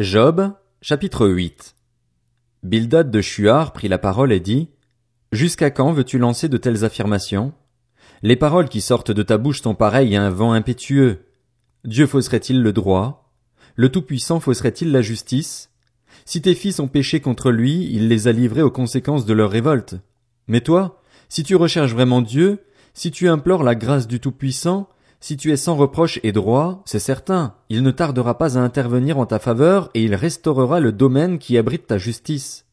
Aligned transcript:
Job, 0.00 0.54
chapitre 0.80 1.28
8 1.28 1.76
Bildad 2.62 3.10
de 3.10 3.20
Shuar 3.20 3.74
prit 3.74 3.86
la 3.86 3.98
parole 3.98 4.32
et 4.32 4.40
dit, 4.40 4.70
Jusqu'à 5.30 5.70
quand 5.70 5.92
veux-tu 5.92 6.16
lancer 6.16 6.48
de 6.48 6.56
telles 6.56 6.86
affirmations? 6.86 7.52
Les 8.22 8.36
paroles 8.36 8.70
qui 8.70 8.80
sortent 8.80 9.10
de 9.10 9.22
ta 9.22 9.36
bouche 9.36 9.60
sont 9.60 9.74
pareilles 9.74 10.16
à 10.16 10.24
un 10.24 10.30
vent 10.30 10.54
impétueux. 10.54 11.26
Dieu 11.84 12.06
fausserait-il 12.06 12.62
le 12.62 12.72
droit? 12.72 13.30
Le 13.76 13.90
Tout-Puissant 13.90 14.40
fausserait-il 14.40 14.90
la 14.90 15.02
justice? 15.02 15.68
Si 16.24 16.40
tes 16.40 16.54
fils 16.54 16.80
ont 16.80 16.88
péché 16.88 17.20
contre 17.20 17.50
lui, 17.50 17.86
il 17.92 18.08
les 18.08 18.26
a 18.26 18.32
livrés 18.32 18.62
aux 18.62 18.70
conséquences 18.70 19.26
de 19.26 19.34
leur 19.34 19.50
révolte. 19.50 19.96
Mais 20.48 20.62
toi, 20.62 21.02
si 21.28 21.42
tu 21.42 21.56
recherches 21.56 21.92
vraiment 21.92 22.22
Dieu, 22.22 22.64
si 22.94 23.10
tu 23.10 23.28
implores 23.28 23.64
la 23.64 23.74
grâce 23.74 24.08
du 24.08 24.18
Tout-Puissant, 24.18 24.88
si 25.20 25.36
tu 25.36 25.52
es 25.52 25.56
sans 25.56 25.76
reproche 25.76 26.18
et 26.22 26.32
droit, 26.32 26.82
c'est 26.86 26.98
certain, 26.98 27.54
il 27.68 27.82
ne 27.82 27.90
tardera 27.90 28.38
pas 28.38 28.56
à 28.56 28.62
intervenir 28.62 29.18
en 29.18 29.26
ta 29.26 29.38
faveur 29.38 29.90
et 29.92 30.02
il 30.02 30.14
restaurera 30.14 30.80
le 30.80 30.92
domaine 30.92 31.38
qui 31.38 31.58
abrite 31.58 31.86
ta 31.86 31.98
justice. 31.98 32.64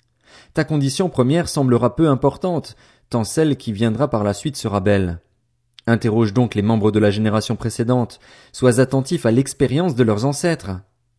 Ta 0.54 0.64
condition 0.64 1.10
première 1.10 1.50
semblera 1.50 1.96
peu 1.96 2.08
importante, 2.08 2.78
tant 3.10 3.26
celle 3.26 3.58
qui 3.58 3.74
viendra 3.74 4.10
par 4.10 4.24
la 4.24 4.34
suite 4.34 4.55
sera 4.55 4.80
belle. 4.80 5.20
Interroge 5.88 6.34
donc 6.34 6.55
les 6.55 6.62
membres 6.62 6.91
de 6.91 7.00
la 7.00 7.12
génération 7.12 7.58
précédente, 7.58 8.20
sois 8.54 8.80
attentif 8.80 9.26
à 9.26 9.32
l'expérience 9.32 9.96
de 9.96 10.04
leurs 10.04 10.26
ancêtres. 10.26 10.72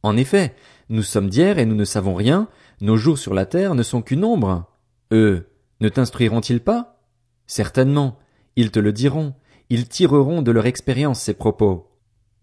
En 0.02 0.16
effet, 0.16 0.54
nous 0.88 1.02
sommes 1.02 1.28
d'hier 1.28 1.58
et 1.58 1.66
nous 1.66 1.74
ne 1.74 1.84
savons 1.84 2.14
rien, 2.14 2.48
nos 2.80 2.96
jours 2.96 3.18
sur 3.18 3.34
la 3.34 3.44
terre 3.44 3.74
ne 3.74 3.82
sont 3.82 4.00
qu'une 4.00 4.24
ombre. 4.24 4.64
Eux, 5.12 5.48
ne 5.80 5.88
t'instruiront-ils 5.88 6.60
pas? 6.60 7.00
Certainement, 7.46 8.18
ils 8.56 8.70
te 8.70 8.78
le 8.78 8.92
diront, 8.92 9.34
ils 9.70 9.88
tireront 9.88 10.42
de 10.42 10.50
leur 10.50 10.66
expérience 10.66 11.20
ces 11.20 11.34
propos. 11.34 11.86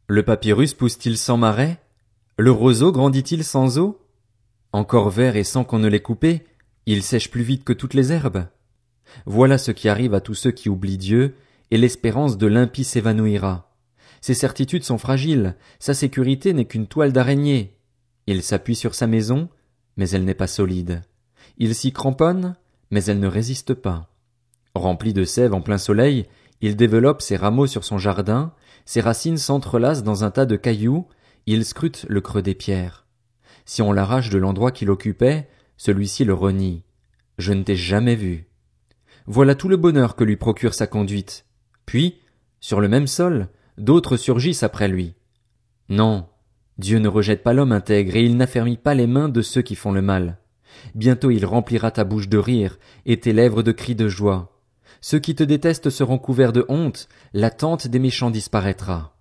Le 0.08 0.24
papyrus 0.24 0.74
pousse-t-il 0.74 1.18
sans 1.18 1.38
marais? 1.38 1.80
Le 2.38 2.52
roseau 2.52 2.92
grandit-il 2.92 3.44
sans 3.44 3.80
eau? 3.80 4.00
Encore 4.72 5.10
vert 5.10 5.36
et 5.36 5.44
sans 5.44 5.64
qu'on 5.64 5.80
ne 5.80 5.88
l'ait 5.88 6.02
coupé, 6.02 6.46
il 6.86 7.02
sèche 7.02 7.32
plus 7.32 7.44
vite 7.44 7.64
que 7.64 7.74
toutes 7.74 7.94
les 7.94 8.12
herbes. 8.12 8.48
Voilà 9.26 9.58
ce 9.58 9.72
qui 9.72 9.90
arrive 9.90 10.14
à 10.14 10.22
tous 10.22 10.36
ceux 10.36 10.52
qui 10.52 10.70
oublient 10.70 10.98
Dieu, 10.98 11.36
et 11.72 11.78
l'espérance 11.78 12.38
de 12.38 12.46
l'impie 12.46 12.84
s'évanouira. 12.84 13.72
Ses 14.22 14.34
certitudes 14.34 14.84
sont 14.84 14.98
fragiles, 14.98 15.56
sa 15.80 15.94
sécurité 15.94 16.54
n'est 16.54 16.66
qu'une 16.66 16.88
toile 16.88 17.14
d'araignée. 17.14 17.78
Il 18.28 18.44
s'appuie 18.44 18.76
sur 18.76 18.94
sa 18.94 19.08
maison, 19.08 19.50
mais 19.98 20.10
elle 20.10 20.26
n'est 20.26 20.34
pas 20.34 20.48
solide. 20.48 21.02
Il 21.58 21.74
s'y 21.74 21.92
cramponne, 21.92 22.56
mais 22.92 23.04
elle 23.06 23.20
ne 23.20 23.28
résiste 23.28 23.74
pas. 23.74 24.12
Rempli 24.76 25.14
de 25.14 25.24
sève 25.24 25.54
en 25.54 25.62
plein 25.62 25.78
soleil, 25.78 26.26
il 26.62 26.76
développe 26.76 27.22
ses 27.22 27.36
rameaux 27.36 27.68
sur 27.68 27.84
son 27.84 27.98
jardin, 27.98 28.54
ses 28.86 29.02
racines 29.02 29.38
s'entrelacent 29.38 30.04
dans 30.04 30.24
un 30.24 30.32
tas 30.32 30.46
de 30.46 30.56
cailloux, 30.56 31.08
il 31.46 31.66
scrute 31.66 32.06
le 32.10 32.22
creux 32.22 32.42
des 32.42 32.56
pierres. 32.56 33.06
Si 33.66 33.82
on 33.82 33.92
l'arrache 33.92 34.30
de 34.30 34.38
l'endroit 34.38 34.72
qu'il 34.72 34.90
occupait, 34.90 35.48
celui-ci 35.78 36.24
le 36.24 36.34
renie. 36.34 36.84
Je 37.38 37.54
ne 37.54 37.64
t'ai 37.64 37.76
jamais 37.76 38.16
vu. 38.16 38.48
Voilà 39.28 39.56
tout 39.56 39.70
le 39.70 39.78
bonheur 39.78 40.16
que 40.16 40.24
lui 40.24 40.38
procure 40.38 40.74
sa 40.74 40.88
conduite. 40.88 41.46
Puis, 41.86 42.20
sur 42.60 42.80
le 42.80 42.88
même 42.88 43.08
sol, 43.08 43.50
d'autres 43.78 44.18
surgissent 44.18 44.64
après 44.64 44.88
lui. 44.88 45.16
Non, 45.90 46.28
Dieu 46.78 47.00
ne 47.00 47.08
rejette 47.08 47.44
pas 47.44 47.54
l'homme 47.54 47.72
intègre 47.72 48.16
et 48.16 48.24
il 48.24 48.38
n'affermit 48.38 48.78
pas 48.78 48.94
les 48.94 49.08
mains 49.08 49.30
de 49.30 49.42
ceux 49.42 49.62
qui 49.62 49.76
font 49.76 49.92
le 49.92 50.02
mal. 50.02 50.40
Bientôt 50.94 51.32
il 51.32 51.46
remplira 51.46 51.92
ta 51.92 52.04
bouche 52.04 52.28
de 52.28 52.38
rire 52.38 52.78
et 53.06 53.20
tes 53.20 53.34
lèvres 53.34 53.64
de 53.64 53.72
cris 53.72 53.96
de 53.96 54.08
joie. 54.08 54.55
Ceux 55.02 55.20
qui 55.20 55.36
te 55.36 55.44
détestent 55.44 55.90
seront 55.90 56.18
couverts 56.18 56.54
de 56.54 56.66
honte, 56.70 57.08
la 57.34 57.50
tente 57.50 57.88
des 57.88 58.00
méchants 58.00 58.32
disparaîtra. 58.32 59.15